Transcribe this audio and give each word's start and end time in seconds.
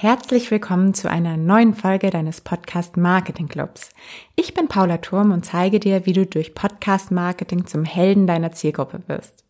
Herzlich 0.00 0.50
willkommen 0.50 0.94
zu 0.94 1.10
einer 1.10 1.36
neuen 1.36 1.74
Folge 1.74 2.08
deines 2.08 2.40
Podcast 2.40 2.96
Marketing 2.96 3.48
Clubs. 3.48 3.90
Ich 4.34 4.54
bin 4.54 4.66
Paula 4.66 4.96
Turm 4.96 5.30
und 5.30 5.44
zeige 5.44 5.78
dir, 5.78 6.06
wie 6.06 6.14
du 6.14 6.24
durch 6.24 6.54
Podcast 6.54 7.10
Marketing 7.10 7.66
zum 7.66 7.84
Helden 7.84 8.26
deiner 8.26 8.50
Zielgruppe 8.50 9.02
wirst. 9.08 9.44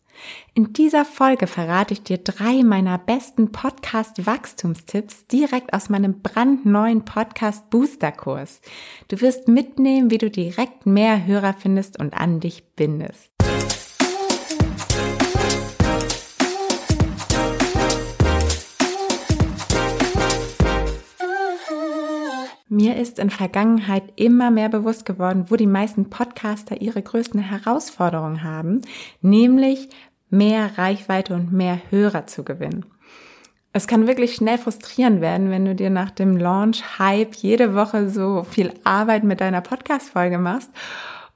In 0.53 0.73
dieser 0.73 1.05
Folge 1.05 1.47
verrate 1.47 1.93
ich 1.93 2.03
dir 2.03 2.17
drei 2.17 2.63
meiner 2.63 2.97
besten 2.97 3.53
Podcast 3.53 4.25
Wachstumstipps 4.25 5.25
direkt 5.27 5.71
aus 5.73 5.87
meinem 5.87 6.21
brandneuen 6.21 7.05
Podcast 7.05 7.69
Booster 7.69 8.11
Kurs. 8.11 8.59
Du 9.07 9.21
wirst 9.21 9.47
mitnehmen, 9.47 10.11
wie 10.11 10.17
du 10.17 10.29
direkt 10.29 10.85
mehr 10.85 11.25
Hörer 11.25 11.55
findest 11.57 11.97
und 11.97 12.13
an 12.13 12.41
dich 12.41 12.65
bindest. 12.75 13.31
Mir 22.73 22.95
ist 22.95 23.19
in 23.19 23.29
Vergangenheit 23.29 24.13
immer 24.15 24.49
mehr 24.49 24.69
bewusst 24.69 25.05
geworden, 25.05 25.47
wo 25.49 25.57
die 25.57 25.67
meisten 25.67 26.09
Podcaster 26.09 26.79
ihre 26.79 27.01
größten 27.01 27.41
Herausforderungen 27.41 28.45
haben, 28.45 28.79
nämlich 29.19 29.89
mehr 30.29 30.77
Reichweite 30.77 31.33
und 31.33 31.51
mehr 31.51 31.81
Hörer 31.89 32.27
zu 32.27 32.45
gewinnen. 32.45 32.85
Es 33.73 33.87
kann 33.87 34.07
wirklich 34.07 34.35
schnell 34.35 34.57
frustrierend 34.57 35.19
werden, 35.19 35.49
wenn 35.49 35.65
du 35.65 35.75
dir 35.75 35.89
nach 35.89 36.11
dem 36.11 36.37
Launch-Hype 36.37 37.35
jede 37.35 37.75
Woche 37.75 38.09
so 38.09 38.43
viel 38.43 38.71
Arbeit 38.85 39.25
mit 39.25 39.41
deiner 39.41 39.59
Podcast-Folge 39.59 40.37
machst 40.37 40.71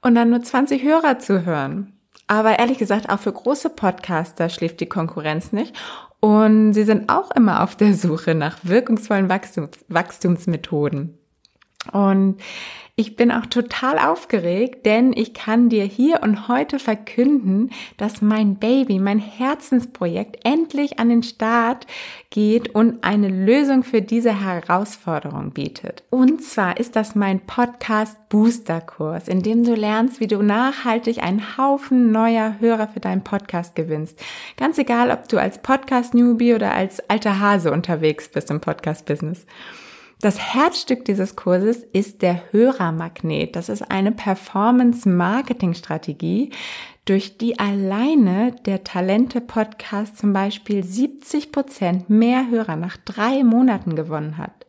und 0.00 0.14
dann 0.14 0.30
nur 0.30 0.40
20 0.40 0.82
Hörer 0.82 1.18
zu 1.18 1.44
hören. 1.44 1.92
Aber 2.28 2.58
ehrlich 2.58 2.78
gesagt, 2.78 3.10
auch 3.10 3.20
für 3.20 3.32
große 3.32 3.68
Podcaster 3.68 4.48
schläft 4.48 4.80
die 4.80 4.88
Konkurrenz 4.88 5.52
nicht 5.52 5.76
und 6.20 6.72
sie 6.72 6.84
sind 6.84 7.10
auch 7.10 7.30
immer 7.32 7.62
auf 7.62 7.76
der 7.76 7.92
Suche 7.92 8.34
nach 8.34 8.56
wirkungsvollen 8.62 9.28
Wachstums 9.28 9.84
Wachstumsmethoden. 9.88 11.18
Und 11.92 12.36
ich 12.98 13.14
bin 13.14 13.30
auch 13.30 13.44
total 13.44 13.98
aufgeregt, 13.98 14.86
denn 14.86 15.12
ich 15.14 15.34
kann 15.34 15.68
dir 15.68 15.84
hier 15.84 16.22
und 16.22 16.48
heute 16.48 16.78
verkünden, 16.78 17.68
dass 17.98 18.22
mein 18.22 18.56
Baby, 18.56 18.98
mein 18.98 19.18
Herzensprojekt 19.18 20.46
endlich 20.46 20.98
an 20.98 21.10
den 21.10 21.22
Start 21.22 21.86
geht 22.30 22.74
und 22.74 23.04
eine 23.04 23.28
Lösung 23.28 23.82
für 23.82 24.00
diese 24.00 24.42
Herausforderung 24.42 25.50
bietet. 25.50 26.04
Und 26.08 26.42
zwar 26.42 26.80
ist 26.80 26.96
das 26.96 27.14
mein 27.14 27.40
Podcast 27.40 28.16
Booster 28.30 28.80
Kurs, 28.80 29.28
in 29.28 29.42
dem 29.42 29.62
du 29.62 29.74
lernst, 29.74 30.18
wie 30.18 30.26
du 30.26 30.40
nachhaltig 30.40 31.22
einen 31.22 31.58
Haufen 31.58 32.10
neuer 32.12 32.56
Hörer 32.60 32.88
für 32.88 33.00
deinen 33.00 33.24
Podcast 33.24 33.76
gewinnst. 33.76 34.18
Ganz 34.56 34.78
egal, 34.78 35.10
ob 35.10 35.28
du 35.28 35.38
als 35.38 35.60
Podcast 35.60 36.14
Newbie 36.14 36.54
oder 36.54 36.72
als 36.72 37.00
alter 37.10 37.40
Hase 37.40 37.72
unterwegs 37.72 38.30
bist 38.30 38.50
im 38.50 38.62
Podcast 38.62 39.04
Business. 39.04 39.44
Das 40.20 40.38
Herzstück 40.38 41.04
dieses 41.04 41.34
Kurses 41.36 41.84
ist 41.92 42.22
der 42.22 42.50
Hörermagnet. 42.50 43.54
Das 43.54 43.68
ist 43.68 43.82
eine 43.90 44.12
Performance-Marketing-Strategie, 44.12 46.52
durch 47.04 47.36
die 47.36 47.58
alleine 47.58 48.56
der 48.64 48.82
Talente-Podcast 48.82 50.16
zum 50.16 50.32
Beispiel 50.32 50.82
70 50.82 51.52
Prozent 51.52 52.08
mehr 52.08 52.48
Hörer 52.48 52.76
nach 52.76 52.96
drei 52.96 53.44
Monaten 53.44 53.94
gewonnen 53.94 54.38
hat. 54.38 54.64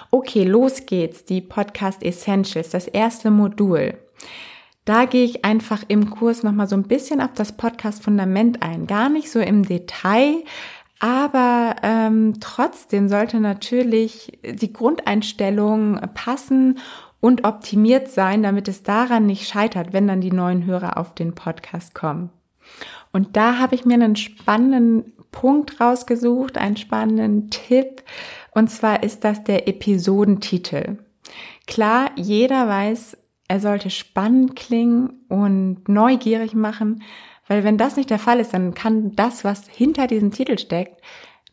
Okay, 0.09 0.44
los 0.46 0.88
geht's. 0.88 1.26
Die 1.26 1.42
Podcast 1.42 2.02
Essentials, 2.02 2.72
das 2.72 2.88
erste 2.88 3.30
Modul. 3.30 4.00
Da 4.86 5.06
gehe 5.06 5.25
ich 5.25 5.46
einfach 5.46 5.84
im 5.88 6.09
Kurs 6.09 6.44
nochmal 6.44 6.68
so 6.68 6.75
ein 6.75 6.88
bisschen 6.88 7.22
auf 7.22 7.34
das 7.36 7.56
Podcast-Fundament 7.56 8.64
ein. 8.64 8.88
Gar 8.88 9.09
nicht 9.09 9.31
so 9.31 9.40
im 9.40 9.64
Detail, 9.64 10.44
aber 11.00 11.75
ähm, 11.84 12.36
trotzdem 12.40 13.09
sollte 13.09 13.40
natürlich 13.40 14.40
die 14.44 14.74
Grundeinstellung 14.74 16.00
passen 16.14 16.80
und 17.20 17.46
optimiert 17.46 18.09
sein, 18.09 18.44
damit 18.44 18.68
es 18.68 18.84
daran 18.84 19.28
nicht 19.28 19.47
scheitert, 19.47 19.94
wenn 19.94 20.08
dann 20.08 20.22
die 20.22 20.31
neuen 20.31 20.66
Hörer 20.66 20.97
auf 20.97 21.14
den 21.16 21.34
Podcast 21.34 21.94
kommen. 21.94 22.30
Und 23.12 23.38
da 23.38 23.59
habe 23.59 23.75
ich 23.75 23.86
mir 23.86 23.96
einen 23.96 24.16
spannenden 24.16 25.14
Punkt 25.31 25.80
rausgesucht, 25.80 26.58
einen 26.58 26.78
spannenden 26.78 27.50
Tipp. 27.50 28.03
Und 28.52 28.70
zwar 28.70 29.03
ist 29.03 29.24
das 29.24 29.44
der 29.44 29.68
Episodentitel. 29.68 30.97
Klar, 31.68 32.12
jeder 32.16 32.68
weiß, 32.68 33.18
er 33.52 33.60
sollte 33.60 33.90
spannend 33.90 34.56
klingen 34.56 35.26
und 35.28 35.90
neugierig 35.90 36.54
machen, 36.54 37.04
weil 37.50 37.66
wenn 37.66 37.78
das 37.78 37.98
nicht 37.98 38.10
der 38.10 38.18
Fall 38.18 38.40
ist, 38.40 38.54
dann 38.54 38.74
kann 38.74 39.14
das, 39.18 39.44
was 39.44 39.68
hinter 39.68 40.08
diesem 40.08 40.32
Titel 40.32 40.58
steckt, 40.58 41.02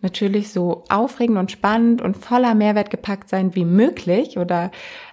natürlich 0.00 0.52
so 0.52 0.84
aufregend 0.90 1.38
und 1.38 1.50
spannend 1.50 2.00
und 2.00 2.16
voller 2.16 2.54
Mehrwert 2.54 2.90
gepackt 2.90 3.28
sein 3.28 3.56
wie 3.56 3.64
möglich 3.64 4.38
oder 4.38 4.70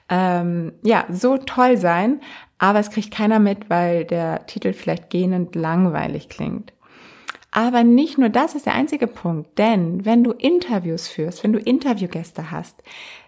ähm, 0.10 0.74
ja, 0.84 1.06
so 1.10 1.40
toll 1.40 1.78
sein, 1.78 2.22
aber 2.60 2.82
es 2.82 2.92
kriegt 2.92 3.10
keiner 3.10 3.40
mit, 3.40 3.68
weil 3.68 4.06
der 4.06 4.46
Titel 4.46 4.72
vielleicht 4.72 5.10
gähnend 5.10 5.56
langweilig 5.56 6.30
klingt. 6.30 6.72
Aber 7.50 7.84
nicht 7.84 8.20
nur 8.20 8.30
das 8.30 8.54
ist 8.54 8.68
der 8.68 8.76
einzige 8.76 9.08
Punkt, 9.08 9.58
denn 9.58 10.06
wenn 10.06 10.24
du 10.24 10.34
Interviews 10.34 11.08
führst, 11.08 11.44
wenn 11.44 11.54
du 11.54 11.58
Interviewgäste 11.58 12.52
hast, 12.52 12.84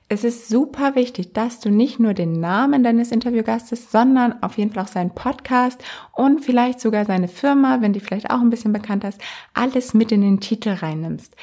es 0.10 0.24
ist 0.24 0.48
super 0.48 0.96
wichtig, 0.96 1.34
dass 1.34 1.60
du 1.60 1.70
nicht 1.70 2.00
nur 2.00 2.14
den 2.14 2.40
Namen 2.40 2.84
deines 2.84 3.12
Interviewgastes, 3.12 3.92
sondern 3.92 4.42
auf 4.42 4.58
jeden 4.58 4.72
Fall 4.72 4.84
auch 4.84 4.88
seinen 4.88 5.14
Podcast 5.14 5.84
und 6.14 6.46
vielleicht 6.46 6.80
sogar 6.80 7.06
seine 7.06 7.28
Firma, 7.28 7.82
wenn 7.82 7.94
die 7.94 8.00
vielleicht 8.00 8.30
auch 8.30 8.40
ein 8.40 8.50
bisschen 8.50 8.72
bekannt 8.72 9.04
ist, 9.04 9.20
alles 9.54 9.94
mit 9.94 10.12
in 10.12 10.22
den 10.22 10.40
Titel 10.40 10.70
reinnimmst. 10.70 11.36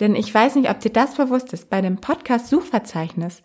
Denn 0.00 0.14
ich 0.14 0.32
weiß 0.32 0.56
nicht, 0.56 0.68
ob 0.68 0.80
dir 0.80 0.92
das 0.92 1.14
bewusst 1.14 1.52
ist, 1.52 1.70
bei 1.70 1.80
dem 1.80 1.96
Podcast-Suchverzeichnis 1.96 3.42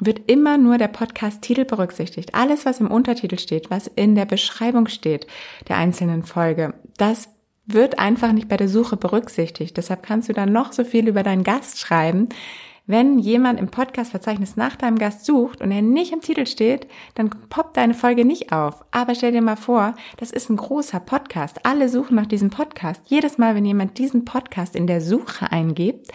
wird 0.00 0.30
immer 0.30 0.58
nur 0.58 0.76
der 0.76 0.88
Podcast-Titel 0.88 1.64
berücksichtigt. 1.64 2.34
Alles, 2.34 2.66
was 2.66 2.80
im 2.80 2.90
Untertitel 2.90 3.38
steht, 3.38 3.70
was 3.70 3.86
in 3.86 4.14
der 4.14 4.24
Beschreibung 4.24 4.88
steht 4.88 5.26
der 5.68 5.76
einzelnen 5.76 6.24
Folge, 6.24 6.74
das 6.96 7.28
wird 7.66 7.98
einfach 7.98 8.32
nicht 8.32 8.48
bei 8.48 8.56
der 8.56 8.68
Suche 8.68 8.96
berücksichtigt. 8.96 9.76
Deshalb 9.76 10.02
kannst 10.02 10.28
du 10.28 10.32
dann 10.32 10.52
noch 10.52 10.72
so 10.72 10.84
viel 10.84 11.08
über 11.08 11.22
deinen 11.22 11.44
Gast 11.44 11.78
schreiben. 11.78 12.28
Wenn 12.86 13.18
jemand 13.18 13.60
im 13.60 13.68
Podcast-Verzeichnis 13.68 14.56
nach 14.56 14.76
deinem 14.76 14.98
Gast 14.98 15.24
sucht 15.24 15.60
und 15.60 15.70
er 15.70 15.82
nicht 15.82 16.12
im 16.12 16.20
Titel 16.20 16.46
steht, 16.46 16.88
dann 17.14 17.30
poppt 17.48 17.76
deine 17.76 17.94
Folge 17.94 18.24
nicht 18.24 18.52
auf. 18.52 18.84
Aber 18.90 19.14
stell 19.14 19.32
dir 19.32 19.42
mal 19.42 19.56
vor, 19.56 19.94
das 20.16 20.32
ist 20.32 20.50
ein 20.50 20.56
großer 20.56 21.00
Podcast. 21.00 21.64
Alle 21.64 21.88
suchen 21.88 22.16
nach 22.16 22.26
diesem 22.26 22.50
Podcast. 22.50 23.02
Jedes 23.06 23.38
Mal, 23.38 23.54
wenn 23.54 23.64
jemand 23.64 23.98
diesen 23.98 24.24
Podcast 24.24 24.74
in 24.74 24.86
der 24.86 25.00
Suche 25.00 25.52
eingibt, 25.52 26.08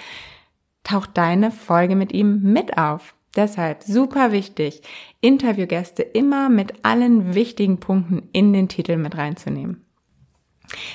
taucht 0.83 1.11
deine 1.13 1.51
Folge 1.51 1.95
mit 1.95 2.11
ihm 2.13 2.41
mit 2.41 2.77
auf. 2.77 3.15
Deshalb 3.35 3.83
super 3.83 4.31
wichtig, 4.31 4.81
Interviewgäste 5.19 6.03
immer 6.03 6.49
mit 6.49 6.85
allen 6.85 7.35
wichtigen 7.35 7.79
Punkten 7.79 8.29
in 8.31 8.53
den 8.53 8.69
Titel 8.69 8.95
mit 8.95 9.17
reinzunehmen. 9.17 9.85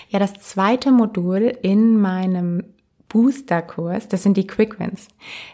Ja, 0.08 0.18
das 0.18 0.34
zweite 0.34 0.90
Modul 0.90 1.56
in 1.62 2.00
meinem 2.00 2.64
Booster-Kurs, 3.10 4.08
das 4.08 4.22
sind 4.22 4.36
die 4.36 4.46
Quick 4.46 4.80
Wins. 4.80 5.08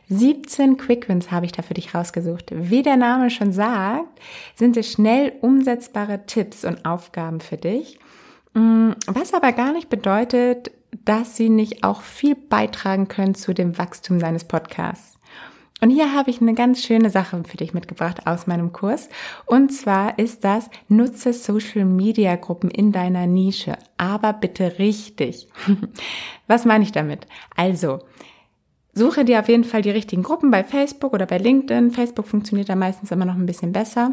17 0.08 0.76
Quick 0.76 1.08
Wins 1.08 1.31
habe 1.32 1.47
ich 1.47 1.53
da 1.53 1.62
für 1.62 1.75
dich 1.75 1.94
rausgesucht. 1.94 2.53
Wie 2.55 2.82
der 2.82 2.97
Name 2.97 3.31
schon 3.31 3.50
sagt, 3.53 4.20
sind 4.55 4.76
es 4.76 4.93
schnell 4.93 5.32
umsetzbare 5.41 6.26
Tipps 6.26 6.64
und 6.64 6.85
Aufgaben 6.85 7.41
für 7.41 7.56
dich. 7.56 7.99
Mm, 8.55 8.93
was 9.06 9.35
aber 9.35 9.53
gar 9.53 9.73
nicht 9.73 9.88
bedeutet, 9.88 10.70
dass 11.05 11.37
sie 11.37 11.49
nicht 11.49 11.82
auch 11.82 12.03
viel 12.03 12.35
beitragen 12.35 13.08
können 13.08 13.35
zu 13.35 13.53
dem 13.53 13.76
Wachstum 13.79 14.19
deines 14.19 14.44
Podcasts. 14.44 15.15
Und 15.82 15.90
hier 15.90 16.14
habe 16.14 16.31
ich 16.31 16.40
eine 16.40 16.55
ganz 16.55 16.82
schöne 16.82 17.11
Sache 17.11 17.43
für 17.46 17.58
dich 17.58 17.75
mitgebracht 17.75 18.26
aus 18.26 18.46
meinem 18.46 18.73
Kurs. 18.73 19.11
Und 19.44 19.70
zwar 19.73 20.19
ist 20.19 20.43
das, 20.43 20.70
nutze 20.88 21.34
Social 21.34 21.84
Media 21.84 22.34
Gruppen 22.37 22.70
in 22.70 22.93
deiner 22.93 23.26
Nische, 23.26 23.76
aber 23.99 24.32
bitte 24.32 24.78
richtig. 24.78 25.49
Was 26.46 26.64
meine 26.64 26.84
ich 26.84 26.93
damit? 26.93 27.26
Also, 27.55 28.00
suche 28.94 29.26
dir 29.26 29.40
auf 29.40 29.49
jeden 29.49 29.64
Fall 29.64 29.82
die 29.82 29.90
richtigen 29.90 30.23
Gruppen 30.23 30.50
bei 30.50 30.64
Facebook 30.64 31.12
oder 31.12 31.26
bei 31.26 31.37
LinkedIn. 31.37 31.90
Facebook 31.90 32.26
funktioniert 32.26 32.70
da 32.70 32.75
meistens 32.75 33.11
immer 33.11 33.26
noch 33.26 33.34
ein 33.34 33.46
bisschen 33.46 33.73
besser. 33.73 34.12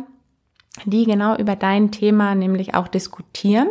Die 0.84 1.06
genau 1.06 1.38
über 1.38 1.56
dein 1.56 1.92
Thema 1.92 2.36
nämlich 2.36 2.76
auch 2.76 2.90
diskutieren. 2.90 3.70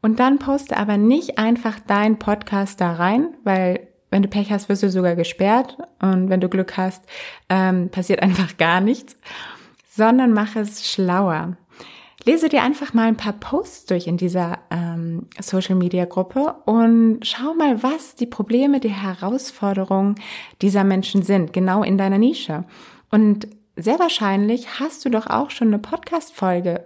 Und 0.00 0.18
dann 0.18 0.38
poste 0.38 0.78
aber 0.78 0.96
nicht 0.96 1.38
einfach 1.38 1.78
dein 1.86 2.18
Podcast 2.18 2.80
da 2.80 2.94
rein, 2.94 3.34
weil 3.44 3.89
Wenn 4.10 4.22
du 4.22 4.28
Pech 4.28 4.50
hast, 4.50 4.68
wirst 4.68 4.82
du 4.82 4.90
sogar 4.90 5.16
gesperrt. 5.16 5.78
Und 6.00 6.28
wenn 6.28 6.40
du 6.40 6.48
Glück 6.48 6.76
hast, 6.76 7.04
ähm, 7.48 7.90
passiert 7.90 8.22
einfach 8.22 8.56
gar 8.56 8.80
nichts. 8.80 9.16
Sondern 9.90 10.32
mach 10.32 10.56
es 10.56 10.90
schlauer. 10.90 11.56
Lese 12.24 12.50
dir 12.50 12.62
einfach 12.62 12.92
mal 12.92 13.08
ein 13.08 13.16
paar 13.16 13.32
Posts 13.32 13.86
durch 13.86 14.06
in 14.06 14.18
dieser 14.18 14.58
ähm, 14.70 15.28
Social 15.40 15.74
Media 15.74 16.04
Gruppe 16.04 16.54
und 16.66 17.20
schau 17.22 17.54
mal, 17.54 17.82
was 17.82 18.14
die 18.14 18.26
Probleme, 18.26 18.78
die 18.78 18.90
Herausforderungen 18.90 20.16
dieser 20.60 20.84
Menschen 20.84 21.22
sind, 21.22 21.54
genau 21.54 21.82
in 21.82 21.96
deiner 21.96 22.18
Nische. 22.18 22.64
Und 23.10 23.48
sehr 23.74 23.98
wahrscheinlich 23.98 24.80
hast 24.80 25.04
du 25.06 25.08
doch 25.08 25.28
auch 25.28 25.48
schon 25.48 25.68
eine 25.68 25.78
Podcast-Folge 25.78 26.84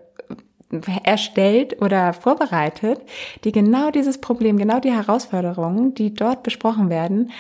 erstellt 1.05 1.81
oder 1.83 2.13
vorbereitet, 2.13 3.01
die 3.45 3.53
genau 3.53 3.91
dieses 3.91 4.21
Problem, 4.21 4.57
genau 4.57 4.81
die 4.81 4.93
Herausforderungen, 4.93 5.95
die 5.95 6.15
dort 6.15 6.43
besprochen 6.43 6.91
werden, 6.91 7.31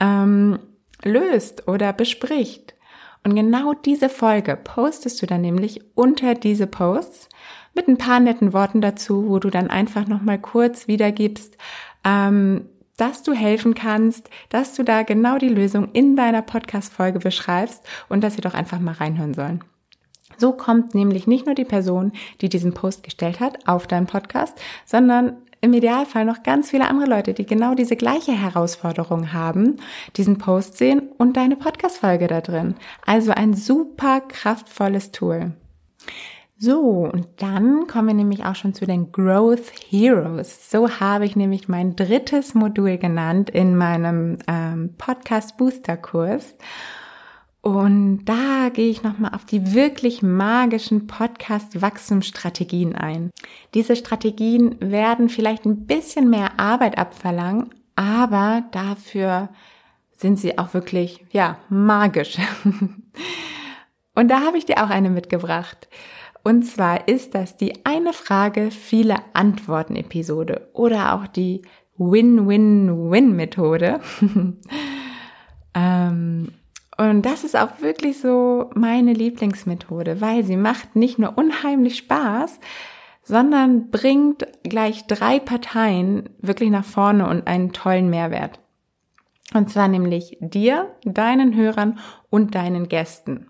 ähm, 0.00 0.58
löst 1.02 1.68
oder 1.68 1.92
bespricht. 1.92 2.74
Und 3.24 3.34
genau 3.34 3.72
diese 3.72 4.08
Folge 4.08 4.56
postest 4.56 5.22
du 5.22 5.26
dann 5.26 5.40
nämlich 5.40 5.80
unter 5.94 6.34
diese 6.34 6.66
Posts 6.66 7.28
mit 7.74 7.88
ein 7.88 7.98
paar 7.98 8.20
netten 8.20 8.52
Worten 8.52 8.80
dazu, 8.80 9.28
wo 9.28 9.38
du 9.38 9.50
dann 9.50 9.70
einfach 9.70 10.06
nochmal 10.06 10.38
kurz 10.38 10.88
wiedergibst, 10.88 11.56
ähm, 12.04 12.66
dass 12.96 13.22
du 13.22 13.32
helfen 13.32 13.74
kannst, 13.74 14.30
dass 14.50 14.74
du 14.74 14.84
da 14.84 15.02
genau 15.02 15.38
die 15.38 15.48
Lösung 15.48 15.90
in 15.92 16.16
deiner 16.16 16.42
Podcast-Folge 16.42 17.18
beschreibst 17.18 17.82
und 18.08 18.22
dass 18.22 18.34
sie 18.34 18.40
doch 18.40 18.54
einfach 18.54 18.78
mal 18.78 18.94
reinhören 18.94 19.34
sollen. 19.34 19.64
So 20.36 20.52
kommt 20.52 20.94
nämlich 20.94 21.26
nicht 21.26 21.46
nur 21.46 21.54
die 21.54 21.64
Person, 21.64 22.12
die 22.40 22.48
diesen 22.48 22.74
Post 22.74 23.02
gestellt 23.02 23.40
hat, 23.40 23.66
auf 23.66 23.86
deinen 23.86 24.06
Podcast, 24.06 24.58
sondern 24.84 25.36
im 25.64 25.72
Idealfall 25.72 26.26
noch 26.26 26.42
ganz 26.42 26.70
viele 26.70 26.86
andere 26.88 27.08
Leute, 27.08 27.32
die 27.32 27.46
genau 27.46 27.74
diese 27.74 27.96
gleiche 27.96 28.32
Herausforderung 28.32 29.32
haben, 29.32 29.78
diesen 30.16 30.36
Post 30.36 30.76
sehen 30.76 31.08
und 31.16 31.38
deine 31.38 31.56
Podcast-Folge 31.56 32.26
da 32.26 32.42
drin. 32.42 32.74
Also 33.06 33.32
ein 33.32 33.54
super 33.54 34.20
kraftvolles 34.20 35.10
Tool. 35.10 35.52
So, 36.56 37.10
und 37.12 37.26
dann 37.38 37.86
kommen 37.86 38.08
wir 38.08 38.14
nämlich 38.14 38.44
auch 38.44 38.54
schon 38.54 38.74
zu 38.74 38.86
den 38.86 39.10
Growth 39.10 39.72
Heroes. 39.88 40.70
So 40.70 41.00
habe 41.00 41.24
ich 41.24 41.34
nämlich 41.34 41.68
mein 41.68 41.96
drittes 41.96 42.54
Modul 42.54 42.98
genannt 42.98 43.50
in 43.50 43.74
meinem 43.76 44.38
ähm, 44.46 44.94
Podcast 44.96 45.56
Booster 45.56 45.96
Kurs. 45.96 46.54
Und 47.64 48.26
da 48.26 48.68
gehe 48.68 48.90
ich 48.90 49.02
nochmal 49.02 49.34
auf 49.34 49.46
die 49.46 49.72
wirklich 49.72 50.20
magischen 50.20 51.06
Podcast-Wachstumsstrategien 51.06 52.94
ein. 52.94 53.30
Diese 53.72 53.96
Strategien 53.96 54.76
werden 54.80 55.30
vielleicht 55.30 55.64
ein 55.64 55.86
bisschen 55.86 56.28
mehr 56.28 56.60
Arbeit 56.60 56.98
abverlangen, 56.98 57.70
aber 57.96 58.64
dafür 58.70 59.48
sind 60.12 60.38
sie 60.38 60.58
auch 60.58 60.74
wirklich, 60.74 61.24
ja, 61.30 61.56
magisch. 61.70 62.36
Und 64.14 64.28
da 64.28 64.42
habe 64.42 64.58
ich 64.58 64.66
dir 64.66 64.84
auch 64.84 64.90
eine 64.90 65.08
mitgebracht. 65.08 65.88
Und 66.42 66.66
zwar 66.66 67.08
ist 67.08 67.34
das 67.34 67.56
die 67.56 67.86
eine 67.86 68.12
Frage, 68.12 68.72
viele 68.72 69.16
Antworten 69.32 69.96
Episode 69.96 70.68
oder 70.74 71.14
auch 71.14 71.26
die 71.26 71.62
Win-Win-Win-Methode. 71.96 74.00
ähm, 75.74 76.52
und 76.96 77.22
das 77.22 77.42
ist 77.42 77.56
auch 77.56 77.80
wirklich 77.80 78.20
so 78.20 78.70
meine 78.74 79.12
Lieblingsmethode, 79.12 80.20
weil 80.20 80.44
sie 80.44 80.56
macht 80.56 80.94
nicht 80.94 81.18
nur 81.18 81.36
unheimlich 81.36 81.96
Spaß, 81.96 82.60
sondern 83.22 83.90
bringt 83.90 84.46
gleich 84.62 85.06
drei 85.06 85.40
Parteien 85.40 86.28
wirklich 86.38 86.70
nach 86.70 86.84
vorne 86.84 87.28
und 87.28 87.46
einen 87.46 87.72
tollen 87.72 88.10
Mehrwert. 88.10 88.60
Und 89.54 89.70
zwar 89.70 89.88
nämlich 89.88 90.36
dir, 90.40 90.94
deinen 91.04 91.54
Hörern 91.56 91.98
und 92.30 92.54
deinen 92.54 92.88
Gästen. 92.88 93.48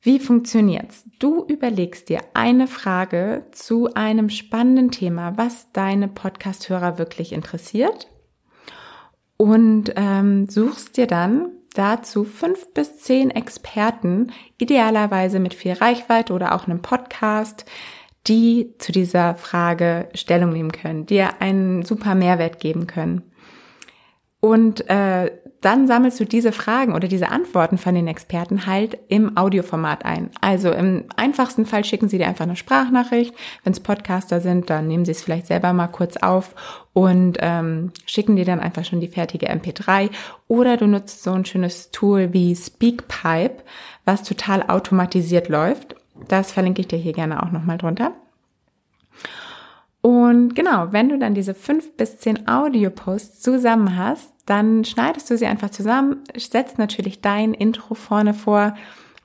Wie 0.00 0.20
funktioniert's? 0.20 1.04
Du 1.18 1.44
überlegst 1.44 2.08
dir 2.08 2.20
eine 2.34 2.66
Frage 2.66 3.46
zu 3.50 3.94
einem 3.94 4.30
spannenden 4.30 4.90
Thema, 4.90 5.36
was 5.36 5.72
deine 5.72 6.08
Podcast-Hörer 6.08 6.98
wirklich 6.98 7.32
interessiert 7.32 8.08
und 9.36 9.92
ähm, 9.96 10.48
suchst 10.48 10.96
dir 10.96 11.06
dann 11.06 11.57
dazu 11.78 12.24
fünf 12.24 12.72
bis 12.74 12.98
zehn 12.98 13.30
Experten, 13.30 14.32
idealerweise 14.58 15.38
mit 15.38 15.54
viel 15.54 15.72
Reichweite 15.72 16.32
oder 16.32 16.54
auch 16.54 16.66
einem 16.66 16.82
Podcast, 16.82 17.64
die 18.26 18.74
zu 18.78 18.92
dieser 18.92 19.36
Frage 19.36 20.08
Stellung 20.14 20.50
nehmen 20.50 20.72
können, 20.72 21.06
dir 21.06 21.40
einen 21.40 21.82
super 21.84 22.14
Mehrwert 22.14 22.60
geben 22.60 22.86
können. 22.86 23.27
Und 24.40 24.88
äh, 24.88 25.32
dann 25.60 25.88
sammelst 25.88 26.20
du 26.20 26.24
diese 26.24 26.52
Fragen 26.52 26.94
oder 26.94 27.08
diese 27.08 27.30
Antworten 27.30 27.78
von 27.78 27.94
den 27.94 28.06
Experten 28.06 28.66
halt 28.66 28.96
im 29.08 29.36
Audioformat 29.36 30.04
ein. 30.04 30.30
Also 30.40 30.70
im 30.70 31.06
einfachsten 31.16 31.66
Fall 31.66 31.84
schicken 31.84 32.08
sie 32.08 32.18
dir 32.18 32.28
einfach 32.28 32.44
eine 32.44 32.54
Sprachnachricht. 32.54 33.34
Wenn 33.64 33.72
es 33.72 33.80
Podcaster 33.80 34.40
sind, 34.40 34.70
dann 34.70 34.86
nehmen 34.86 35.04
sie 35.04 35.10
es 35.10 35.22
vielleicht 35.22 35.48
selber 35.48 35.72
mal 35.72 35.88
kurz 35.88 36.16
auf 36.16 36.54
und 36.92 37.38
ähm, 37.40 37.90
schicken 38.06 38.36
dir 38.36 38.44
dann 38.44 38.60
einfach 38.60 38.84
schon 38.84 39.00
die 39.00 39.08
fertige 39.08 39.50
MP3. 39.50 40.10
Oder 40.46 40.76
du 40.76 40.86
nutzt 40.86 41.24
so 41.24 41.32
ein 41.32 41.44
schönes 41.44 41.90
Tool 41.90 42.32
wie 42.32 42.54
Speakpipe, 42.54 43.64
was 44.04 44.22
total 44.22 44.62
automatisiert 44.62 45.48
läuft. 45.48 45.96
Das 46.28 46.52
verlinke 46.52 46.82
ich 46.82 46.88
dir 46.88 46.98
hier 46.98 47.12
gerne 47.12 47.42
auch 47.42 47.50
nochmal 47.50 47.78
drunter. 47.78 48.12
Und 50.08 50.54
genau, 50.54 50.90
wenn 50.90 51.10
du 51.10 51.18
dann 51.18 51.34
diese 51.34 51.52
fünf 51.52 51.94
bis 51.98 52.16
zehn 52.16 52.48
Audio-Posts 52.48 53.42
zusammen 53.42 53.94
hast, 53.98 54.32
dann 54.46 54.86
schneidest 54.86 55.28
du 55.28 55.36
sie 55.36 55.44
einfach 55.44 55.68
zusammen, 55.68 56.22
setzt 56.34 56.78
natürlich 56.78 57.20
dein 57.20 57.52
Intro 57.52 57.92
vorne 57.92 58.32
vor, 58.32 58.74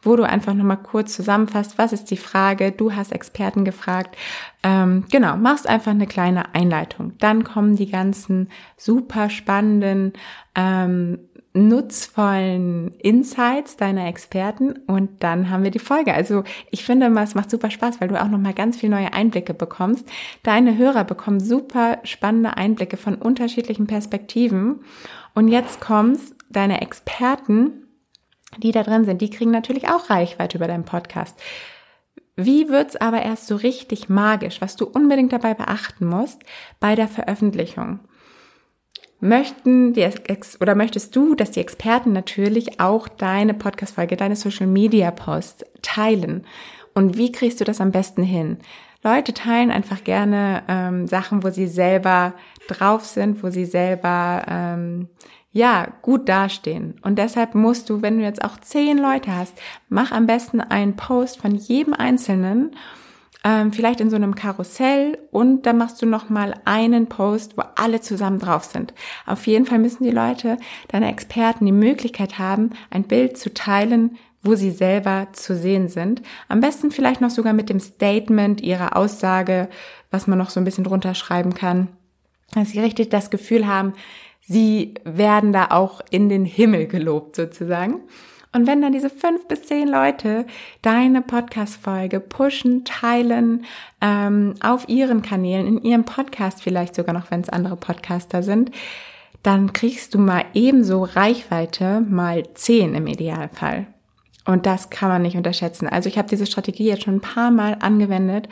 wo 0.02 0.18
du 0.18 0.24
einfach 0.24 0.54
nochmal 0.54 0.84
kurz 0.84 1.16
zusammenfasst, 1.16 1.78
was 1.78 1.94
ist 1.94 2.12
die 2.12 2.18
Frage, 2.18 2.74
du 2.74 2.92
hast 2.92 3.14
Experten 3.14 3.64
gefragt, 3.64 4.18
ähm, 4.62 5.06
genau, 5.10 5.38
machst 5.38 5.70
einfach 5.70 5.92
eine 5.92 6.06
kleine 6.06 6.54
Einleitung. 6.54 7.14
Dann 7.20 7.46
kommen 7.46 7.78
die 7.78 7.90
ganzen 7.90 8.50
super 8.76 9.30
spannenden 9.30 10.12
ähm, 10.54 11.20
nutzvollen 11.54 12.94
Insights 12.98 13.78
deiner 13.78 14.08
Experten 14.08 14.74
und 14.88 15.24
dann 15.24 15.52
haben 15.52 15.64
wir 15.64 15.70
die 15.70 15.80
Folge. 15.80 16.14
Also 16.14 16.44
ich 16.72 16.84
finde, 16.84 17.14
es 17.22 17.36
macht 17.36 17.52
super 17.52 17.70
Spaß, 17.70 18.02
weil 18.02 18.08
du 18.08 18.20
auch 18.20 18.28
nochmal 18.28 18.56
ganz 18.56 18.78
viel 18.78 18.90
neue 18.90 19.14
Einblicke 19.14 19.54
bekommst. 19.54 20.10
Deine 20.42 20.78
Hörer 20.78 21.04
bekommen 21.04 21.40
super 21.40 22.00
spannende 22.04 22.58
Einblicke 22.58 22.98
von 22.98 23.16
unterschiedlichen 23.16 23.86
Perspektiven. 23.86 24.80
Und 25.36 25.48
jetzt 25.48 25.80
kommt's, 25.80 26.36
deine 26.50 26.82
Experten, 26.82 27.88
die 28.58 28.72
da 28.72 28.84
drin 28.84 29.06
sind, 29.06 29.22
die 29.22 29.30
kriegen 29.30 29.52
natürlich 29.52 29.90
auch 29.90 30.10
Reichweite 30.10 30.58
über 30.58 30.68
deinen 30.68 30.86
Podcast. 30.86 31.40
Wie 32.36 32.70
wird's 32.70 32.96
aber 32.96 33.22
erst 33.22 33.46
so 33.46 33.56
richtig 33.56 34.10
magisch, 34.10 34.60
was 34.60 34.76
du 34.76 34.86
unbedingt 34.86 35.34
dabei 35.34 35.54
beachten 35.54 36.08
musst 36.08 36.42
bei 36.80 36.96
der 36.96 37.08
Veröffentlichung? 37.08 38.00
Möchten 39.24 39.94
die 39.94 40.02
Ex 40.02 40.60
oder 40.62 40.76
möchtest 40.76 41.16
du, 41.16 41.34
dass 41.34 41.52
die 41.52 41.62
Experten 41.62 42.12
natürlich 42.12 42.80
auch 42.80 43.08
deine 43.08 43.54
Podcast-Folge, 43.54 44.18
deine 44.18 44.36
Social 44.36 44.68
Media 44.68 45.12
Post 45.12 45.66
teilen? 45.82 46.46
Und 46.94 47.18
wie 47.18 47.32
kriegst 47.32 47.60
du 47.60 47.64
das 47.64 47.82
am 47.82 47.92
besten 47.92 48.22
hin? 48.22 48.58
Leute 49.04 49.34
teilen 49.34 49.72
einfach 49.72 50.04
gerne 50.04 50.64
ähm, 50.68 51.08
Sachen, 51.08 51.44
wo 51.44 51.50
sie 51.50 51.68
selber 51.68 52.34
drauf 52.68 53.06
sind, 53.06 53.44
wo 53.44 53.50
sie 53.50 53.66
selber 53.66 54.44
ähm, 54.48 55.10
ja 55.52 55.88
gut 56.02 56.30
dastehen. 56.30 56.96
Und 57.02 57.18
deshalb 57.18 57.56
musst 57.56 57.90
du, 57.90 58.02
wenn 58.02 58.18
du 58.18 58.24
jetzt 58.24 58.44
auch 58.44 58.58
zehn 58.60 58.98
Leute 58.98 59.36
hast, 59.36 59.54
mach 59.90 60.12
am 60.12 60.28
besten 60.28 60.62
einen 60.62 60.96
Post 60.96 61.40
von 61.40 61.56
jedem 61.56 61.94
Einzelnen 61.94 62.76
ähm, 63.44 63.74
vielleicht 63.74 64.00
in 64.00 64.10
so 64.10 64.16
einem 64.16 64.36
Karussell 64.36 65.18
und 65.32 65.66
dann 65.66 65.78
machst 65.78 66.02
du 66.02 66.06
noch 66.06 66.30
mal 66.30 66.56
einen 66.66 67.08
Post, 67.08 67.58
wo 67.58 67.64
alle 67.76 68.02
zusammen 68.02 68.40
drauf 68.40 68.64
sind. 68.64 68.94
Auf 69.26 69.48
jeden 69.48 69.66
Fall 69.66 69.80
müssen 69.80 70.04
die 70.04 70.12
Leute, 70.12 70.58
deine 70.88 71.10
Experten, 71.10 71.66
die 71.66 71.72
Möglichkeit 71.72 72.40
haben, 72.40 72.72
ein 72.90 73.04
Bild 73.04 73.38
zu 73.38 73.54
teilen, 73.54 74.18
wo 74.42 74.56
sie 74.56 74.72
selber 74.72 75.28
zu 75.34 75.56
sehen 75.56 75.88
sind. 75.88 76.22
Am 76.50 76.60
besten 76.60 76.92
vielleicht 76.92 77.22
noch 77.22 77.30
sogar 77.30 77.54
mit 77.54 77.70
dem 77.70 77.80
Statement 77.80 78.62
ihrer 78.62 78.96
Aussage, 78.96 79.70
was 80.12 80.28
man 80.28 80.38
noch 80.38 80.50
so 80.50 80.60
ein 80.60 80.66
bisschen 80.66 80.84
drunter 80.84 81.16
schreiben 81.16 81.54
kann, 81.54 81.88
dass 82.54 82.72
sie 82.72 82.80
richtig 82.80 83.10
das 83.10 83.30
Gefühl 83.30 83.68
haben, 83.68 83.94
sie 84.42 84.96
werden 85.06 85.54
da 85.54 85.68
auch 85.72 86.02
in 86.12 86.30
den 86.30 86.46
Himmel 86.46 86.88
gelobt 86.88 87.36
sozusagen. 87.36 88.02
Und 88.54 88.68
wenn 88.68 88.82
dann 88.82 88.94
diese 88.94 89.10
fünf 89.10 89.48
bis 89.48 89.64
zehn 89.64 89.88
Leute 89.88 90.46
deine 90.84 91.22
Podcast-Folge 91.22 92.20
pushen, 92.20 92.86
teilen, 92.86 93.66
ähm, 94.00 94.54
auf 94.62 94.88
ihren 94.88 95.24
Kanälen, 95.24 95.66
in 95.66 95.82
ihrem 95.82 96.06
Podcast 96.06 96.62
vielleicht 96.62 96.94
sogar 96.94 97.14
noch, 97.14 97.32
wenn 97.32 97.42
es 97.42 97.50
andere 97.50 97.76
Podcaster 97.76 98.44
sind, 98.44 98.72
dann 99.42 99.74
kriegst 99.74 100.14
du 100.14 100.20
mal 100.20 100.46
ebenso 100.54 101.04
Reichweite 101.04 102.02
mal 102.02 102.44
zehn 102.54 102.94
im 102.94 103.08
Idealfall. 103.08 103.88
Und 104.46 104.66
das 104.66 104.90
kann 104.90 105.10
man 105.10 105.22
nicht 105.22 105.38
unterschätzen. 105.38 105.88
Also 105.88 106.08
ich 106.08 106.18
habe 106.18 106.30
diese 106.30 106.46
Strategie 106.46 106.88
jetzt 106.88 107.04
schon 107.04 107.16
ein 107.16 107.22
paar 107.22 107.52
Mal 107.52 107.78
angewendet 107.80 108.50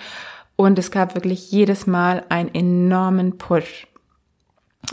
und 0.56 0.80
es 0.80 0.92
gab 0.92 1.16
wirklich 1.16 1.52
jedes 1.52 1.86
Mal 1.86 2.24
einen 2.30 2.54
enormen 2.54 3.38
Push. 3.38 3.88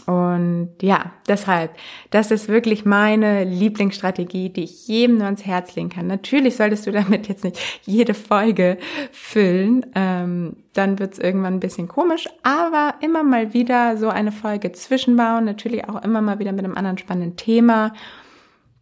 Und 0.06 0.74
ja, 0.82 1.12
deshalb, 1.26 1.72
das 2.10 2.30
ist 2.30 2.48
wirklich 2.48 2.84
meine 2.84 3.44
Lieblingsstrategie, 3.44 4.50
die 4.50 4.64
ich 4.64 4.86
jedem 4.86 5.16
nur 5.16 5.24
ans 5.24 5.46
Herz 5.46 5.74
legen 5.76 5.88
kann. 5.88 6.06
Natürlich 6.06 6.56
solltest 6.56 6.86
du 6.86 6.92
damit 6.92 7.28
jetzt 7.28 7.44
nicht 7.44 7.58
jede 7.84 8.14
Folge 8.14 8.78
füllen, 9.12 9.86
ähm, 9.94 10.56
dann 10.74 10.98
wird's 10.98 11.18
irgendwann 11.18 11.54
ein 11.54 11.60
bisschen 11.60 11.88
komisch, 11.88 12.28
aber 12.42 12.94
immer 13.00 13.22
mal 13.22 13.54
wieder 13.54 13.96
so 13.96 14.08
eine 14.08 14.30
Folge 14.30 14.72
zwischenbauen, 14.72 15.44
natürlich 15.44 15.88
auch 15.88 16.02
immer 16.02 16.20
mal 16.20 16.38
wieder 16.38 16.52
mit 16.52 16.64
einem 16.64 16.76
anderen 16.76 16.98
spannenden 16.98 17.36
Thema. 17.36 17.92